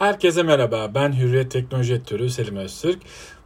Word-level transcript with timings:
Herkese 0.00 0.42
merhaba, 0.42 0.90
ben 0.94 1.12
Hürriyet 1.12 1.50
Teknoloji 1.50 1.94
Editörü 1.94 2.30
Selim 2.30 2.56
Öztürk. 2.56 2.98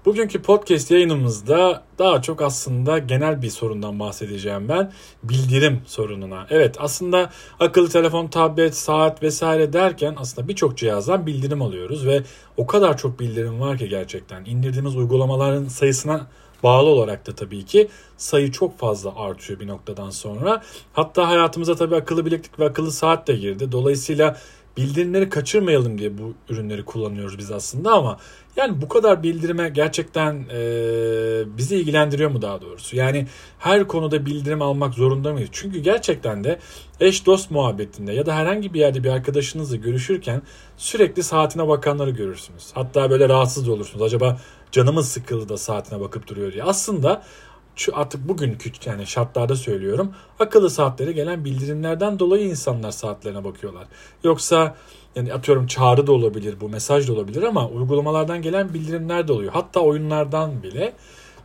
Bugünkü 0.04 0.42
podcast 0.42 0.90
yayınımızda 0.90 1.82
daha 1.98 2.22
çok 2.22 2.42
aslında 2.42 2.98
genel 2.98 3.42
bir 3.42 3.50
sorundan 3.50 4.00
bahsedeceğim 4.00 4.68
ben. 4.68 4.92
Bildirim 5.22 5.82
sorununa. 5.86 6.46
Evet 6.50 6.76
aslında 6.78 7.30
akıllı 7.60 7.88
telefon, 7.88 8.26
tablet, 8.26 8.76
saat 8.76 9.22
vesaire 9.22 9.72
derken 9.72 10.14
aslında 10.18 10.48
birçok 10.48 10.78
cihazdan 10.78 11.26
bildirim 11.26 11.62
alıyoruz 11.62 12.06
ve 12.06 12.22
o 12.56 12.66
kadar 12.66 12.98
çok 12.98 13.20
bildirim 13.20 13.60
var 13.60 13.78
ki 13.78 13.88
gerçekten. 13.88 14.44
indirdiğimiz 14.44 14.96
uygulamaların 14.96 15.64
sayısına 15.64 16.26
bağlı 16.62 16.88
olarak 16.88 17.26
da 17.26 17.34
tabii 17.34 17.64
ki 17.64 17.88
sayı 18.16 18.52
çok 18.52 18.78
fazla 18.78 19.16
artıyor 19.16 19.60
bir 19.60 19.66
noktadan 19.68 20.10
sonra. 20.10 20.62
Hatta 20.92 21.28
hayatımıza 21.28 21.74
tabii 21.74 21.96
akıllı 21.96 22.26
bileklik 22.26 22.58
ve 22.58 22.64
akıllı 22.64 22.92
saat 22.92 23.28
de 23.28 23.36
girdi. 23.36 23.72
Dolayısıyla 23.72 24.36
bildirimleri 24.76 25.28
kaçırmayalım 25.28 25.98
diye 25.98 26.18
bu 26.18 26.34
ürünleri 26.48 26.84
kullanıyoruz 26.84 27.38
biz 27.38 27.50
aslında 27.50 27.92
ama 27.92 28.18
yani 28.56 28.82
bu 28.82 28.88
kadar 28.88 29.22
bildirime 29.22 29.68
gerçekten 29.68 30.44
e, 30.52 30.58
bizi 31.58 31.76
ilgilendiriyor 31.76 32.30
mu 32.30 32.42
daha 32.42 32.60
doğrusu? 32.60 32.96
Yani 32.96 33.26
her 33.58 33.88
konuda 33.88 34.26
bildirim 34.26 34.62
almak 34.62 34.94
zorunda 34.94 35.32
mıyız? 35.32 35.48
Çünkü 35.52 35.78
gerçekten 35.78 36.44
de 36.44 36.58
eş 37.00 37.26
dost 37.26 37.50
muhabbetinde 37.50 38.12
ya 38.12 38.26
da 38.26 38.36
herhangi 38.36 38.74
bir 38.74 38.80
yerde 38.80 39.04
bir 39.04 39.08
arkadaşınızla 39.08 39.76
görüşürken 39.76 40.42
sürekli 40.76 41.22
saatine 41.22 41.68
bakanları 41.68 42.10
görürsünüz. 42.10 42.70
Hatta 42.74 43.10
böyle 43.10 43.28
rahatsız 43.28 43.68
olursunuz. 43.68 44.02
Acaba 44.02 44.40
canımız 44.72 45.08
sıkıldı 45.08 45.48
da 45.48 45.56
saatine 45.56 46.00
bakıp 46.00 46.28
duruyor 46.28 46.52
diye. 46.52 46.62
Aslında 46.62 47.22
şu 47.76 47.96
artık 47.96 48.28
bugünkü 48.28 48.70
yani 48.86 49.06
şartlarda 49.06 49.56
söylüyorum. 49.56 50.14
Akıllı 50.38 50.70
saatlere 50.70 51.12
gelen 51.12 51.44
bildirimlerden 51.44 52.18
dolayı 52.18 52.48
insanlar 52.48 52.90
saatlerine 52.90 53.44
bakıyorlar. 53.44 53.86
Yoksa 54.24 54.76
yani 55.16 55.34
atıyorum 55.34 55.66
çağrı 55.66 56.06
da 56.06 56.12
olabilir 56.12 56.56
bu 56.60 56.68
mesaj 56.68 57.08
da 57.08 57.12
olabilir 57.12 57.42
ama 57.42 57.68
uygulamalardan 57.68 58.42
gelen 58.42 58.74
bildirimler 58.74 59.28
de 59.28 59.32
oluyor. 59.32 59.52
Hatta 59.52 59.80
oyunlardan 59.80 60.62
bile. 60.62 60.92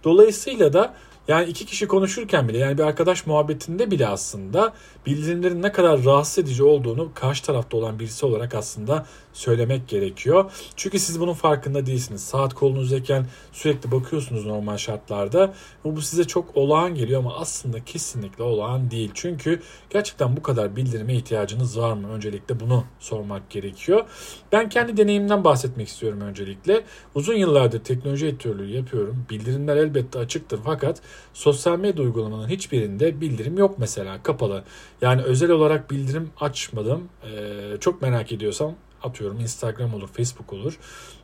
Dolayısıyla 0.04 0.74
da 0.74 0.94
yani 1.30 1.50
iki 1.50 1.66
kişi 1.66 1.88
konuşurken 1.88 2.48
bile 2.48 2.58
yani 2.58 2.78
bir 2.78 2.84
arkadaş 2.84 3.26
muhabbetinde 3.26 3.92
bile 3.92 4.08
aslında 4.08 4.74
bildirimlerin 5.06 5.62
ne 5.62 5.72
kadar 5.72 6.06
rahatsız 6.06 6.44
edici 6.44 6.64
olduğunu 6.64 7.12
karşı 7.14 7.44
tarafta 7.44 7.78
olan 7.78 8.00
birisi 8.00 8.26
olarak 8.26 8.56
aslında 8.56 9.06
söylemek 9.34 9.88
gerekiyor. 9.88 10.52
Çünkü 10.76 11.00
siz 11.00 11.20
bunun 11.20 11.34
farkında 11.34 11.86
değilsiniz. 11.86 12.22
Saat 12.22 12.54
kolunuzdayken 12.54 13.26
sürekli 13.52 13.92
bakıyorsunuz 13.92 14.46
normal 14.46 14.78
şartlarda. 14.78 15.54
Bu 15.84 16.02
size 16.02 16.24
çok 16.24 16.58
olağan 16.58 16.96
geliyor 16.96 17.20
ama 17.20 17.36
aslında 17.36 17.86
kesinlikle 17.86 18.44
olağan 18.44 18.92
değil. 18.92 19.12
Çünkü 19.14 19.62
gerçekten 19.90 20.38
bu 20.38 20.44
kadar 20.44 20.76
bildirime 20.76 21.16
ihtiyacınız 21.16 21.80
var 21.80 21.94
mı? 21.94 22.08
Öncelikle 22.10 22.60
bunu 22.60 22.84
sormak 23.00 23.50
gerekiyor. 23.50 24.06
Ben 24.52 24.70
kendi 24.70 24.98
deneyimimden 24.98 25.44
bahsetmek 25.44 25.88
istiyorum 25.88 26.22
öncelikle. 26.22 26.84
Uzun 27.16 27.36
yıllardır 27.36 27.84
teknoloji 27.84 28.28
editörlüğü 28.28 28.76
yapıyorum. 28.76 29.26
Bildirimler 29.30 29.78
elbette 29.78 30.20
açıktır 30.20 30.60
fakat 30.66 31.02
sosyal 31.34 31.80
medya 31.80 32.04
uygulamanın 32.04 32.48
hiçbirinde 32.48 33.22
bildirim 33.22 33.58
yok 33.58 33.76
mesela 33.80 34.24
kapalı. 34.24 34.64
Yani 35.02 35.22
özel 35.22 35.52
olarak 35.52 35.92
bildirim 35.92 36.30
açmadım. 36.40 37.10
Ee, 37.24 37.78
çok 37.80 38.02
merak 38.02 38.32
ediyorsam 38.32 38.76
atıyorum 39.04 39.40
Instagram 39.40 39.94
olur, 39.94 40.08
Facebook 40.08 40.54
olur. 40.54 40.80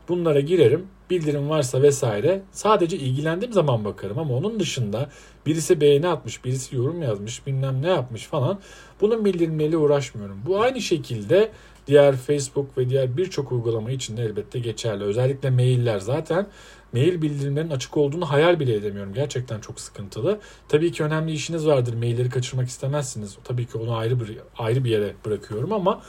Bunlara 0.09 0.39
girerim. 0.39 0.88
Bildirim 1.09 1.49
varsa 1.49 1.81
vesaire. 1.81 2.41
Sadece 2.51 2.97
ilgilendiğim 2.97 3.53
zaman 3.53 3.85
bakarım 3.85 4.19
ama 4.19 4.33
onun 4.33 4.59
dışında 4.59 5.09
birisi 5.45 5.81
beğeni 5.81 6.07
atmış, 6.07 6.45
birisi 6.45 6.75
yorum 6.75 7.01
yazmış, 7.01 7.47
bilmem 7.47 7.81
ne 7.81 7.89
yapmış 7.89 8.23
falan. 8.23 8.59
Bunun 9.01 9.25
bildirimleriyle 9.25 9.77
uğraşmıyorum. 9.77 10.38
Bu 10.45 10.61
aynı 10.61 10.81
şekilde 10.81 11.51
diğer 11.88 12.16
Facebook 12.16 12.77
ve 12.77 12.89
diğer 12.89 13.17
birçok 13.17 13.51
uygulama 13.51 13.91
için 13.91 14.17
de 14.17 14.23
elbette 14.23 14.59
geçerli. 14.59 15.03
Özellikle 15.03 15.49
mailler 15.49 15.99
zaten 15.99 16.47
mail 16.95 17.21
bildirimlerinin 17.21 17.71
açık 17.71 17.97
olduğunu 17.97 18.31
hayal 18.31 18.59
bile 18.59 18.75
edemiyorum. 18.75 19.13
Gerçekten 19.13 19.59
çok 19.59 19.79
sıkıntılı. 19.79 20.39
Tabii 20.69 20.91
ki 20.91 21.03
önemli 21.03 21.31
işiniz 21.31 21.67
vardır. 21.67 21.94
Mailleri 21.94 22.29
kaçırmak 22.29 22.67
istemezsiniz. 22.67 23.38
Tabii 23.44 23.66
ki 23.66 23.78
onu 23.78 23.95
ayrı 23.95 24.19
bir 24.19 24.38
ayrı 24.57 24.83
bir 24.83 24.89
yere 24.89 25.13
bırakıyorum 25.25 25.73
ama 25.73 26.01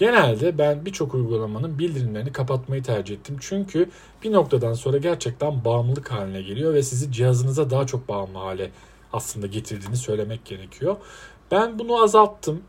Genelde 0.00 0.58
ben 0.58 0.86
birçok 0.86 1.14
uygulamanın 1.14 1.78
bildirimlerini 1.78 2.32
kapatmayı 2.32 2.82
tercih 2.82 3.14
ettim. 3.14 3.36
Çünkü 3.40 3.90
bir 4.22 4.32
noktadan 4.32 4.72
sonra 4.72 4.98
gerçekten 4.98 5.64
bağımlılık 5.64 6.12
haline 6.12 6.42
geliyor 6.42 6.74
ve 6.74 6.82
sizi 6.82 7.12
cihazınıza 7.12 7.70
daha 7.70 7.86
çok 7.86 8.08
bağımlı 8.08 8.38
hale 8.38 8.70
aslında 9.12 9.46
getirdiğini 9.46 9.96
söylemek 9.96 10.44
gerekiyor. 10.44 10.96
Ben 11.50 11.78
bunu 11.78 12.02
azalttım. 12.02 12.62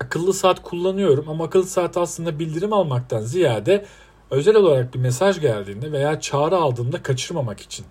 Akıllı 0.00 0.34
saat 0.34 0.62
kullanıyorum 0.62 1.28
ama 1.28 1.44
akıllı 1.44 1.66
saat 1.66 1.96
aslında 1.96 2.38
bildirim 2.38 2.72
almaktan 2.72 3.20
ziyade 3.20 3.86
özel 4.30 4.56
olarak 4.56 4.94
bir 4.94 4.98
mesaj 4.98 5.40
geldiğinde 5.40 5.92
veya 5.92 6.20
çağrı 6.20 6.56
aldığımda 6.56 7.02
kaçırmamak 7.02 7.60
için 7.60 7.86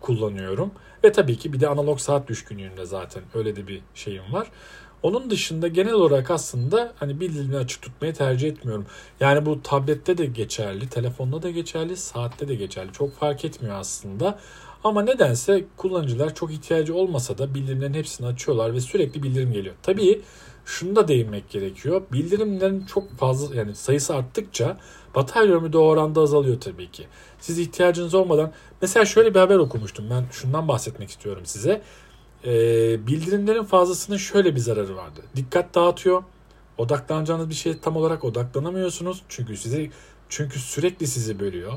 kullanıyorum. 0.00 0.70
Ve 1.04 1.12
tabii 1.12 1.38
ki 1.38 1.52
bir 1.52 1.60
de 1.60 1.68
analog 1.68 1.98
saat 1.98 2.28
düşkünlüğünde 2.28 2.86
zaten 2.86 3.22
öyle 3.34 3.56
de 3.56 3.66
bir 3.66 3.80
şeyim 3.94 4.32
var. 4.32 4.50
Onun 5.02 5.30
dışında 5.30 5.68
genel 5.68 5.92
olarak 5.92 6.30
aslında 6.30 6.92
hani 6.96 7.20
bildirimleri 7.20 7.58
açık 7.58 7.82
tutmayı 7.82 8.14
tercih 8.14 8.48
etmiyorum. 8.48 8.86
Yani 9.20 9.46
bu 9.46 9.62
tablette 9.62 10.18
de 10.18 10.26
geçerli, 10.26 10.88
telefonda 10.88 11.42
da 11.42 11.50
geçerli, 11.50 11.96
saatte 11.96 12.48
de 12.48 12.54
geçerli. 12.54 12.92
Çok 12.92 13.14
fark 13.14 13.44
etmiyor 13.44 13.76
aslında. 13.76 14.38
Ama 14.84 15.02
nedense 15.02 15.64
kullanıcılar 15.76 16.34
çok 16.34 16.52
ihtiyacı 16.52 16.94
olmasa 16.94 17.38
da 17.38 17.54
bildirimlerin 17.54 17.94
hepsini 17.94 18.26
açıyorlar 18.26 18.74
ve 18.74 18.80
sürekli 18.80 19.22
bildirim 19.22 19.52
geliyor. 19.52 19.74
Tabii 19.82 20.22
şunu 20.64 20.96
da 20.96 21.08
değinmek 21.08 21.50
gerekiyor. 21.50 22.02
Bildirimlerin 22.12 22.86
çok 22.86 23.18
fazla 23.18 23.56
yani 23.56 23.74
sayısı 23.74 24.14
arttıkça 24.14 24.76
batarya 25.14 25.56
ömrü 25.56 25.72
de 25.72 25.78
o 25.78 25.82
oranda 25.82 26.20
azalıyor 26.20 26.60
tabii 26.60 26.90
ki. 26.90 27.06
Siz 27.40 27.58
ihtiyacınız 27.58 28.14
olmadan 28.14 28.52
mesela 28.82 29.04
şöyle 29.04 29.34
bir 29.34 29.40
haber 29.40 29.56
okumuştum. 29.56 30.04
Ben 30.10 30.24
şundan 30.32 30.68
bahsetmek 30.68 31.10
istiyorum 31.10 31.42
size. 31.46 31.82
Ee, 32.44 33.06
bildirimlerin 33.06 33.64
fazlasının 33.64 34.16
şöyle 34.16 34.54
bir 34.54 34.60
zararı 34.60 34.96
vardı. 34.96 35.20
Dikkat 35.36 35.74
dağıtıyor. 35.74 36.22
Odaklanacağınız 36.78 37.48
bir 37.48 37.54
şeye 37.54 37.80
tam 37.80 37.96
olarak 37.96 38.24
odaklanamıyorsunuz. 38.24 39.22
Çünkü 39.28 39.56
sizi 39.56 39.90
çünkü 40.28 40.58
sürekli 40.58 41.06
sizi 41.06 41.40
bölüyor. 41.40 41.72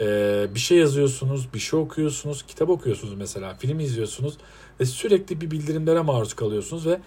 Ee, 0.00 0.46
bir 0.54 0.60
şey 0.60 0.78
yazıyorsunuz, 0.78 1.54
bir 1.54 1.58
şey 1.58 1.80
okuyorsunuz, 1.80 2.42
kitap 2.42 2.70
okuyorsunuz 2.70 3.14
mesela, 3.14 3.54
film 3.54 3.80
izliyorsunuz 3.80 4.34
ve 4.80 4.84
sürekli 4.84 5.40
bir 5.40 5.50
bildirimlere 5.50 6.00
maruz 6.00 6.34
kalıyorsunuz 6.34 6.86
ve 6.86 7.00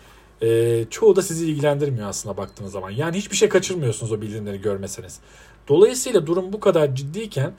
e, 0.44 0.86
çoğu 0.90 1.16
da 1.16 1.22
sizi 1.22 1.50
ilgilendirmiyor 1.50 2.09
aslında 2.09 2.38
baktığınız 2.38 2.72
zaman. 2.72 2.90
Yani 2.90 3.18
hiçbir 3.18 3.36
şey 3.36 3.50
kaçırmıyorsunuz 3.50 4.12
o 4.12 4.22
bildirimleri 4.22 4.62
görmeseniz. 4.62 5.20
Dolayısıyla 5.68 6.28
durum 6.28 6.54
bu 6.54 6.59
kadar 6.59 6.96
ciddiyken 6.96 7.54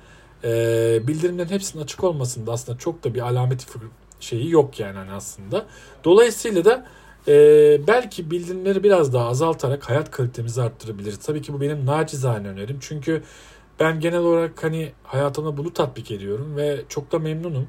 e, 0.44 0.48
bildirimlerin 1.06 1.48
hepsinin 1.48 1.82
açık 1.82 2.04
olmasında 2.04 2.52
aslında 2.52 2.78
çok 2.78 3.04
da 3.04 3.14
bir 3.14 3.20
alameti 3.20 3.66
şeyi 4.20 4.50
yok 4.50 4.80
yani 4.80 4.96
hani 4.96 5.12
aslında. 5.12 5.66
Dolayısıyla 6.04 6.64
da 6.64 6.86
e, 7.28 7.32
belki 7.86 8.30
bildirimleri 8.30 8.82
biraz 8.82 9.12
daha 9.12 9.28
azaltarak 9.28 9.90
hayat 9.90 10.10
kalitemizi 10.10 10.62
arttırabiliriz. 10.62 11.18
Tabii 11.18 11.42
ki 11.42 11.52
bu 11.52 11.60
benim 11.60 11.86
nacizane 11.86 12.48
önerim. 12.48 12.78
Çünkü 12.80 13.22
ben 13.80 14.00
genel 14.00 14.18
olarak 14.18 14.64
hani 14.64 14.92
hayatımda 15.04 15.56
bunu 15.56 15.72
tatbik 15.72 16.10
ediyorum 16.10 16.56
ve 16.56 16.80
çok 16.88 17.12
da 17.12 17.18
memnunum. 17.18 17.66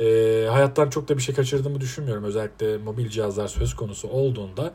E, 0.00 0.46
hayattan 0.50 0.90
çok 0.90 1.08
da 1.08 1.16
bir 1.16 1.22
şey 1.22 1.34
kaçırdığımı 1.34 1.80
düşünmüyorum. 1.80 2.24
Özellikle 2.24 2.78
mobil 2.78 3.08
cihazlar 3.08 3.48
söz 3.48 3.76
konusu 3.76 4.08
olduğunda. 4.08 4.72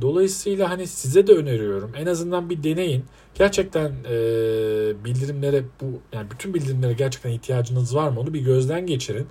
Dolayısıyla 0.00 0.70
hani 0.70 0.86
size 0.86 1.26
de 1.26 1.32
öneriyorum. 1.32 1.92
En 1.96 2.06
azından 2.06 2.50
bir 2.50 2.62
deneyin. 2.62 3.04
Gerçekten 3.34 3.92
e, 4.10 4.14
bildirimlere 5.04 5.64
bu 5.80 5.86
yani 6.12 6.30
bütün 6.30 6.54
bildirimlere 6.54 6.92
gerçekten 6.92 7.30
ihtiyacınız 7.30 7.94
var 7.94 8.08
mı 8.08 8.20
onu 8.20 8.34
bir 8.34 8.40
gözden 8.40 8.86
geçirin. 8.86 9.26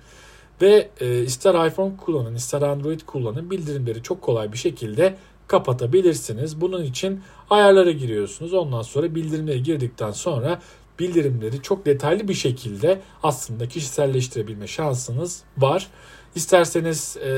Ve 0.62 0.88
e, 1.00 1.22
ister 1.22 1.66
iPhone 1.66 1.96
kullanın 1.96 2.34
ister 2.34 2.62
Android 2.62 3.00
kullanın 3.00 3.50
bildirimleri 3.50 4.02
çok 4.02 4.22
kolay 4.22 4.52
bir 4.52 4.58
şekilde 4.58 5.16
kapatabilirsiniz. 5.46 6.60
Bunun 6.60 6.84
için 6.84 7.20
ayarlara 7.50 7.90
giriyorsunuz. 7.90 8.54
Ondan 8.54 8.82
sonra 8.82 9.14
bildirimleri 9.14 9.62
girdikten 9.62 10.10
sonra 10.10 10.60
bildirimleri 10.98 11.62
çok 11.62 11.86
detaylı 11.86 12.28
bir 12.28 12.34
şekilde 12.34 13.00
aslında 13.22 13.68
kişiselleştirebilme 13.68 14.66
şansınız 14.66 15.42
var. 15.58 15.88
İsterseniz 16.34 17.16
e, 17.16 17.30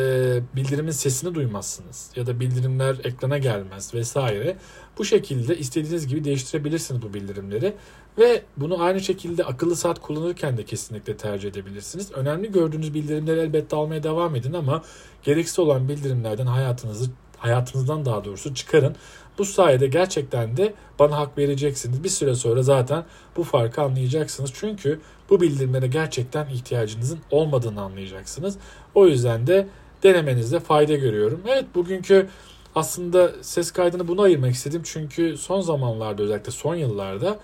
bildirimin 0.56 0.90
sesini 0.90 1.34
duymazsınız 1.34 2.10
ya 2.16 2.26
da 2.26 2.40
bildirimler 2.40 2.96
ekrana 3.04 3.38
gelmez 3.38 3.94
vesaire. 3.94 4.56
Bu 4.98 5.04
şekilde 5.04 5.58
istediğiniz 5.58 6.06
gibi 6.06 6.24
değiştirebilirsiniz 6.24 7.02
bu 7.02 7.14
bildirimleri 7.14 7.74
ve 8.18 8.42
bunu 8.56 8.82
aynı 8.82 9.00
şekilde 9.00 9.44
akıllı 9.44 9.76
saat 9.76 10.00
kullanırken 10.00 10.56
de 10.56 10.64
kesinlikle 10.64 11.16
tercih 11.16 11.48
edebilirsiniz. 11.48 12.12
Önemli 12.12 12.52
gördüğünüz 12.52 12.94
bildirimleri 12.94 13.40
elbette 13.40 13.76
almaya 13.76 14.02
devam 14.02 14.36
edin 14.36 14.52
ama 14.52 14.82
gereksiz 15.22 15.58
olan 15.58 15.88
bildirimlerden 15.88 16.46
hayatınızı 16.46 17.10
hayatınızdan 17.36 18.04
daha 18.04 18.24
doğrusu 18.24 18.54
çıkarın. 18.54 18.96
Bu 19.38 19.44
sayede 19.44 19.86
gerçekten 19.86 20.56
de 20.56 20.74
bana 20.98 21.18
hak 21.18 21.38
vereceksiniz. 21.38 22.04
Bir 22.04 22.08
süre 22.08 22.34
sonra 22.34 22.62
zaten 22.62 23.04
bu 23.36 23.44
farkı 23.44 23.82
anlayacaksınız. 23.82 24.50
Çünkü 24.54 25.00
bu 25.30 25.40
bildirimlere 25.40 25.86
gerçekten 25.86 26.48
ihtiyacınızın 26.48 27.18
olmadığını 27.30 27.80
anlayacaksınız. 27.80 28.58
O 28.94 29.06
yüzden 29.06 29.46
de 29.46 29.68
denemenizde 30.02 30.60
fayda 30.60 30.94
görüyorum. 30.94 31.40
Evet 31.46 31.64
bugünkü 31.74 32.28
aslında 32.74 33.32
ses 33.42 33.70
kaydını 33.70 34.08
buna 34.08 34.22
ayırmak 34.22 34.54
istedim. 34.54 34.82
Çünkü 34.84 35.36
son 35.36 35.60
zamanlarda 35.60 36.22
özellikle 36.22 36.52
son 36.52 36.74
yıllarda 36.74 37.38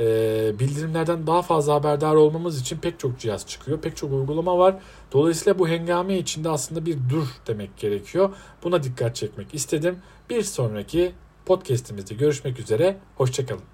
e, 0.00 0.04
bildirimlerden 0.58 1.26
daha 1.26 1.42
fazla 1.42 1.74
haberdar 1.74 2.14
olmamız 2.14 2.60
için 2.60 2.78
pek 2.78 2.98
çok 2.98 3.18
cihaz 3.18 3.46
çıkıyor. 3.46 3.80
Pek 3.80 3.96
çok 3.96 4.12
uygulama 4.12 4.58
var. 4.58 4.76
Dolayısıyla 5.12 5.58
bu 5.58 5.68
hengame 5.68 6.18
içinde 6.18 6.48
aslında 6.48 6.86
bir 6.86 6.96
dur 7.10 7.26
demek 7.46 7.76
gerekiyor. 7.76 8.30
Buna 8.64 8.82
dikkat 8.82 9.16
çekmek 9.16 9.54
istedim. 9.54 9.98
Bir 10.30 10.42
sonraki 10.42 11.12
podcast'imizde 11.46 12.14
görüşmek 12.14 12.58
üzere. 12.58 12.96
Hoşçakalın. 13.16 13.69